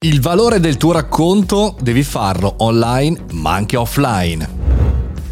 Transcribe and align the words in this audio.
Il 0.00 0.20
valore 0.20 0.60
del 0.60 0.76
tuo 0.76 0.92
racconto 0.92 1.76
devi 1.80 2.04
farlo 2.04 2.54
online 2.58 3.24
ma 3.32 3.54
anche 3.54 3.76
offline. 3.76 4.57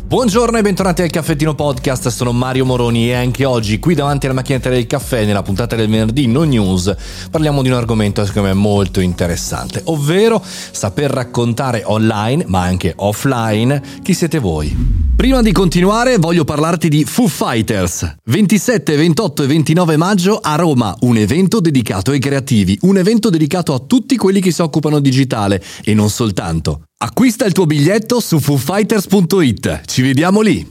Buongiorno 0.06 0.56
e 0.56 0.62
bentornati 0.62 1.02
al 1.02 1.10
Caffettino 1.10 1.56
Podcast, 1.56 2.06
sono 2.10 2.30
Mario 2.30 2.64
Moroni 2.64 3.08
e 3.08 3.14
anche 3.14 3.44
oggi 3.44 3.80
qui 3.80 3.96
davanti 3.96 4.26
alla 4.26 4.36
macchinetta 4.36 4.68
del 4.68 4.86
caffè 4.86 5.24
nella 5.24 5.42
puntata 5.42 5.74
del 5.74 5.88
venerdì 5.88 6.28
No 6.28 6.44
News 6.44 6.94
parliamo 7.28 7.60
di 7.60 7.70
un 7.70 7.74
argomento 7.74 8.24
secondo 8.24 8.46
me 8.46 8.54
molto 8.54 9.00
interessante, 9.00 9.80
ovvero 9.86 10.40
saper 10.44 11.10
raccontare 11.10 11.82
online 11.84 12.44
ma 12.46 12.60
anche 12.60 12.92
offline 12.94 13.82
chi 14.04 14.14
siete 14.14 14.38
voi. 14.38 14.72
Prima 15.16 15.42
di 15.42 15.50
continuare 15.50 16.18
voglio 16.18 16.44
parlarti 16.44 16.88
di 16.88 17.04
Foo 17.04 17.26
Fighters. 17.26 18.18
27, 18.26 18.94
28 18.94 19.42
e 19.42 19.46
29 19.48 19.96
maggio 19.96 20.38
a 20.38 20.54
Roma, 20.54 20.94
un 21.00 21.16
evento 21.16 21.58
dedicato 21.58 22.12
ai 22.12 22.20
creativi, 22.20 22.78
un 22.82 22.96
evento 22.96 23.28
dedicato 23.28 23.74
a 23.74 23.80
tutti 23.80 24.16
quelli 24.16 24.40
che 24.40 24.52
si 24.52 24.62
occupano 24.62 25.00
digitale 25.00 25.60
e 25.82 25.94
non 25.94 26.10
soltanto. 26.10 26.82
Acquista 27.06 27.44
il 27.44 27.52
tuo 27.52 27.66
biglietto 27.66 28.18
su 28.18 28.40
foofighters.it. 28.40 29.82
Ci 29.86 30.02
vediamo 30.02 30.40
lì. 30.40 30.66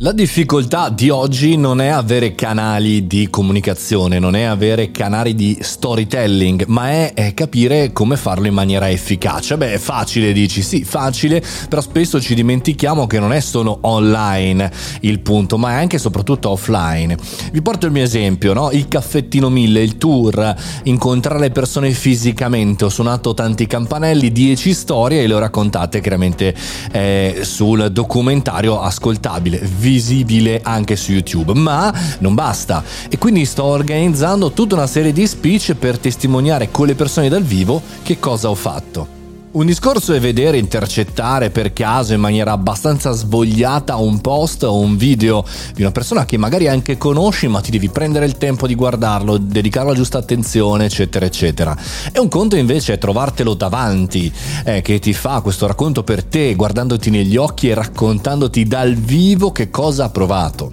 La 0.00 0.12
difficoltà 0.12 0.90
di 0.90 1.08
oggi 1.08 1.56
non 1.56 1.80
è 1.80 1.86
avere 1.86 2.34
canali 2.34 3.06
di 3.06 3.30
comunicazione, 3.30 4.18
non 4.18 4.36
è 4.36 4.42
avere 4.42 4.90
canali 4.90 5.34
di 5.34 5.56
storytelling, 5.58 6.66
ma 6.66 6.90
è, 6.90 7.14
è, 7.14 7.32
capire 7.32 7.94
come 7.94 8.18
farlo 8.18 8.46
in 8.46 8.52
maniera 8.52 8.90
efficace. 8.90 9.56
Beh, 9.56 9.72
è 9.72 9.78
facile, 9.78 10.34
dici, 10.34 10.60
sì, 10.60 10.84
facile, 10.84 11.42
però 11.70 11.80
spesso 11.80 12.20
ci 12.20 12.34
dimentichiamo 12.34 13.06
che 13.06 13.18
non 13.18 13.32
è 13.32 13.40
solo 13.40 13.78
online 13.80 14.70
il 15.00 15.20
punto, 15.20 15.56
ma 15.56 15.70
è 15.70 15.74
anche 15.76 15.96
e 15.96 15.98
soprattutto 15.98 16.50
offline. 16.50 17.16
Vi 17.50 17.62
porto 17.62 17.86
il 17.86 17.92
mio 17.92 18.02
esempio, 18.02 18.52
no? 18.52 18.70
Il 18.72 18.88
caffettino 18.88 19.48
1000, 19.48 19.80
il 19.80 19.96
tour, 19.96 20.54
incontrare 20.82 21.40
le 21.40 21.50
persone 21.50 21.90
fisicamente. 21.92 22.84
Ho 22.84 22.90
suonato 22.90 23.32
tanti 23.32 23.66
campanelli, 23.66 24.30
10 24.30 24.74
storie 24.74 25.22
e 25.22 25.26
le 25.26 25.32
ho 25.32 25.38
raccontate 25.38 26.02
chiaramente 26.02 26.54
eh, 26.92 27.38
sul 27.44 27.90
documentario 27.90 28.78
ascoltabile 28.78 29.84
visibile 29.86 30.60
anche 30.64 30.96
su 30.96 31.12
YouTube, 31.12 31.54
ma 31.54 31.94
non 32.18 32.34
basta 32.34 32.82
e 33.08 33.18
quindi 33.18 33.44
sto 33.44 33.62
organizzando 33.62 34.50
tutta 34.50 34.74
una 34.74 34.88
serie 34.88 35.12
di 35.12 35.24
speech 35.28 35.74
per 35.74 35.98
testimoniare 35.98 36.72
con 36.72 36.88
le 36.88 36.96
persone 36.96 37.28
dal 37.28 37.44
vivo 37.44 37.80
che 38.02 38.18
cosa 38.18 38.50
ho 38.50 38.56
fatto. 38.56 39.15
Un 39.56 39.64
discorso 39.64 40.12
è 40.12 40.20
vedere, 40.20 40.58
intercettare 40.58 41.48
per 41.48 41.72
caso 41.72 42.12
in 42.12 42.20
maniera 42.20 42.52
abbastanza 42.52 43.12
svogliata 43.12 43.96
un 43.96 44.20
post 44.20 44.64
o 44.64 44.78
un 44.78 44.98
video 44.98 45.46
di 45.72 45.80
una 45.80 45.92
persona 45.92 46.26
che 46.26 46.36
magari 46.36 46.68
anche 46.68 46.98
conosci 46.98 47.48
ma 47.48 47.62
ti 47.62 47.70
devi 47.70 47.88
prendere 47.88 48.26
il 48.26 48.36
tempo 48.36 48.66
di 48.66 48.74
guardarlo, 48.74 49.38
dedicarlo 49.38 49.92
la 49.92 49.96
giusta 49.96 50.18
attenzione 50.18 50.84
eccetera 50.84 51.24
eccetera. 51.24 51.74
E 52.12 52.20
un 52.20 52.28
conto 52.28 52.56
invece 52.56 52.92
è 52.92 52.98
trovartelo 52.98 53.54
davanti 53.54 54.30
eh, 54.62 54.82
che 54.82 54.98
ti 54.98 55.14
fa 55.14 55.40
questo 55.40 55.66
racconto 55.66 56.02
per 56.02 56.22
te 56.22 56.54
guardandoti 56.54 57.08
negli 57.08 57.38
occhi 57.38 57.70
e 57.70 57.74
raccontandoti 57.74 58.66
dal 58.66 58.92
vivo 58.92 59.52
che 59.52 59.70
cosa 59.70 60.04
ha 60.04 60.10
provato. 60.10 60.70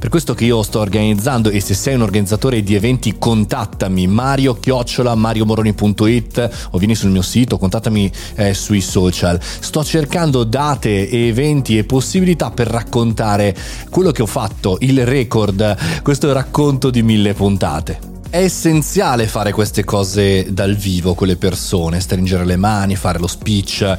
Per 0.00 0.08
questo 0.08 0.32
che 0.32 0.46
io 0.46 0.62
sto 0.62 0.78
organizzando 0.78 1.50
e 1.50 1.60
se 1.60 1.74
sei 1.74 1.94
un 1.94 2.00
organizzatore 2.00 2.62
di 2.62 2.74
eventi 2.74 3.18
contattami 3.18 4.06
mario 4.06 4.54
chiocciola 4.54 5.14
mariomoroni.it 5.14 6.68
o 6.70 6.78
vieni 6.78 6.94
sul 6.94 7.10
mio 7.10 7.20
sito, 7.20 7.58
contattami 7.58 8.10
eh, 8.34 8.54
sui 8.54 8.80
social. 8.80 9.38
Sto 9.40 9.84
cercando 9.84 10.44
date, 10.44 11.08
eventi 11.08 11.78
e 11.78 11.84
possibilità 11.84 12.50
per 12.50 12.66
raccontare 12.66 13.56
quello 13.88 14.10
che 14.10 14.22
ho 14.22 14.26
fatto, 14.26 14.78
il 14.80 15.04
record, 15.06 16.02
questo 16.02 16.32
racconto 16.32 16.90
di 16.90 17.02
mille 17.02 17.34
puntate. 17.34 17.98
È 18.30 18.38
essenziale 18.38 19.26
fare 19.26 19.50
queste 19.50 19.84
cose 19.84 20.52
dal 20.52 20.76
vivo 20.76 21.14
con 21.14 21.26
le 21.26 21.36
persone, 21.36 21.98
stringere 21.98 22.44
le 22.44 22.56
mani, 22.56 22.94
fare 22.94 23.18
lo 23.18 23.26
speech, 23.26 23.98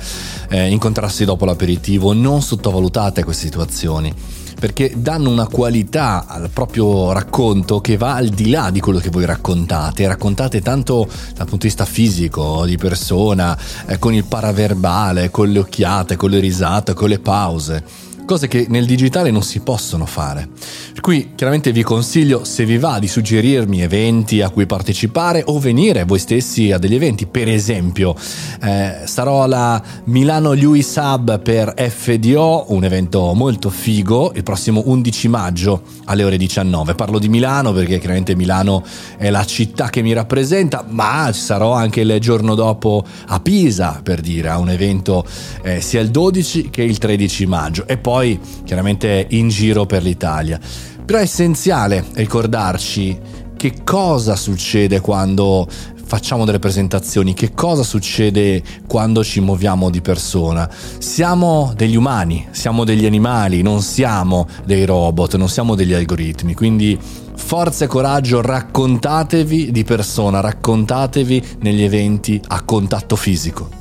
eh, 0.49 0.69
incontrarsi 0.69 1.25
dopo 1.25 1.43
l'aperitivo, 1.43 2.13
non 2.13 2.41
sottovalutate 2.41 3.25
queste 3.25 3.43
situazioni 3.43 4.39
perché 4.61 4.93
danno 4.95 5.31
una 5.31 5.47
qualità 5.47 6.25
al 6.27 6.51
proprio 6.51 7.13
racconto 7.13 7.81
che 7.81 7.97
va 7.97 8.13
al 8.13 8.27
di 8.27 8.51
là 8.51 8.69
di 8.69 8.79
quello 8.79 8.99
che 8.99 9.09
voi 9.09 9.25
raccontate. 9.25 10.05
Raccontate 10.05 10.61
tanto 10.61 11.07
dal 11.33 11.47
punto 11.47 11.65
di 11.65 11.69
vista 11.69 11.83
fisico, 11.85 12.63
di 12.67 12.77
persona, 12.77 13.57
eh, 13.87 13.97
con 13.97 14.13
il 14.13 14.23
paraverbale, 14.23 15.31
con 15.31 15.49
le 15.49 15.57
occhiate, 15.57 16.15
con 16.15 16.29
le 16.29 16.37
risate, 16.37 16.93
con 16.93 17.09
le 17.09 17.17
pause 17.17 18.09
cose 18.31 18.47
che 18.47 18.67
nel 18.69 18.85
digitale 18.85 19.29
non 19.29 19.43
si 19.43 19.59
possono 19.59 20.05
fare. 20.05 20.47
Per 20.93 21.01
cui 21.01 21.31
chiaramente 21.35 21.73
vi 21.73 21.83
consiglio, 21.83 22.45
se 22.45 22.63
vi 22.63 22.77
va, 22.77 22.97
di 22.97 23.09
suggerirmi 23.09 23.81
eventi 23.81 24.39
a 24.41 24.49
cui 24.49 24.65
partecipare 24.65 25.43
o 25.47 25.59
venire 25.59 26.05
voi 26.05 26.17
stessi 26.17 26.71
a 26.71 26.77
degli 26.77 26.95
eventi. 26.95 27.25
Per 27.25 27.49
esempio, 27.49 28.15
eh, 28.61 29.01
sarò 29.03 29.43
alla 29.43 29.83
Milano 30.05 30.53
Lewis 30.53 30.95
Hub 30.95 31.41
per 31.41 31.73
FDO, 31.75 32.67
un 32.69 32.85
evento 32.85 33.33
molto 33.33 33.69
figo, 33.69 34.31
il 34.33 34.43
prossimo 34.43 34.83
11 34.85 35.27
maggio 35.27 35.81
alle 36.05 36.23
ore 36.23 36.37
19. 36.37 36.95
Parlo 36.95 37.19
di 37.19 37.27
Milano 37.27 37.73
perché 37.73 37.99
chiaramente 37.99 38.33
Milano 38.33 38.81
è 39.17 39.29
la 39.29 39.43
città 39.43 39.89
che 39.89 40.01
mi 40.01 40.13
rappresenta, 40.13 40.85
ma 40.87 41.29
sarò 41.33 41.73
anche 41.73 41.99
il 41.99 42.17
giorno 42.21 42.55
dopo 42.55 43.03
a 43.27 43.41
Pisa, 43.41 43.99
per 44.01 44.21
dire, 44.21 44.47
a 44.47 44.57
un 44.57 44.69
evento 44.69 45.25
eh, 45.63 45.81
sia 45.81 45.99
il 45.99 46.11
12 46.11 46.69
che 46.69 46.81
il 46.81 46.97
13 46.97 47.45
maggio. 47.45 47.85
E 47.87 47.97
poi 47.97 48.20
poi 48.21 48.39
chiaramente 48.65 49.25
in 49.31 49.49
giro 49.49 49.87
per 49.87 50.03
l'Italia. 50.03 50.59
Però 51.03 51.17
è 51.17 51.23
essenziale 51.23 52.05
ricordarci 52.13 53.17
che 53.57 53.83
cosa 53.83 54.35
succede 54.35 54.99
quando 54.99 55.67
facciamo 56.05 56.45
delle 56.45 56.59
presentazioni, 56.59 57.33
che 57.33 57.53
cosa 57.53 57.81
succede 57.81 58.61
quando 58.85 59.23
ci 59.23 59.39
muoviamo 59.39 59.89
di 59.89 60.01
persona. 60.01 60.69
Siamo 60.99 61.73
degli 61.75 61.95
umani, 61.95 62.47
siamo 62.51 62.83
degli 62.83 63.07
animali, 63.07 63.63
non 63.63 63.81
siamo 63.81 64.47
dei 64.65 64.85
robot, 64.85 65.35
non 65.37 65.49
siamo 65.49 65.73
degli 65.73 65.93
algoritmi, 65.93 66.53
quindi 66.53 66.99
forza 67.35 67.85
e 67.85 67.87
coraggio, 67.87 68.39
raccontatevi 68.41 69.71
di 69.71 69.83
persona, 69.83 70.41
raccontatevi 70.41 71.57
negli 71.61 71.81
eventi 71.81 72.39
a 72.49 72.61
contatto 72.61 73.15
fisico. 73.15 73.80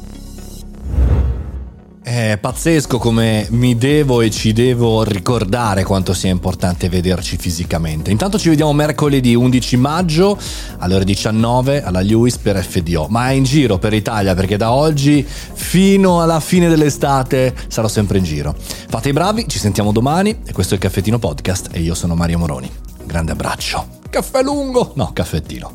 È 2.21 2.37
pazzesco 2.37 2.99
come 2.99 3.47
mi 3.49 3.79
devo 3.79 4.21
e 4.21 4.31
ci 4.31 4.53
devo 4.53 5.05
ricordare 5.05 5.85
quanto 5.85 6.13
sia 6.13 6.29
importante 6.29 6.91
vederci 6.91 7.39
fisicamente. 7.39 8.11
Intanto 8.11 8.39
ci 8.39 8.51
vediamo 8.51 8.75
mercoledì 8.75 9.35
11 9.35 9.77
maggio 9.79 10.39
alle 10.77 10.97
ore 10.97 11.05
19 11.05 11.83
alla 11.83 12.01
Lewis 12.01 12.37
per 12.37 12.63
FDO, 12.63 13.07
ma 13.09 13.31
è 13.31 13.33
in 13.33 13.45
giro 13.45 13.79
per 13.79 13.95
Italia 13.95 14.35
perché 14.35 14.59
da 14.59 14.71
oggi 14.71 15.27
fino 15.27 16.21
alla 16.21 16.41
fine 16.41 16.69
dell'estate 16.69 17.55
sarò 17.69 17.89
sempre 17.89 18.19
in 18.19 18.25
giro. 18.25 18.55
Fate 18.55 19.09
i 19.09 19.13
bravi, 19.15 19.49
ci 19.49 19.59
sentiamo 19.59 19.91
domani 19.91 20.41
e 20.45 20.53
questo 20.53 20.75
è 20.75 20.77
il 20.77 20.83
Caffettino 20.83 21.19
Podcast 21.19 21.71
e 21.73 21.81
io 21.81 21.95
sono 21.95 22.15
Mario 22.15 22.37
Moroni. 22.37 22.71
Grande 23.03 23.33
abbraccio. 23.33 24.01
Caffè 24.11 24.43
lungo? 24.43 24.93
No, 24.95 25.11
caffettino. 25.15 25.73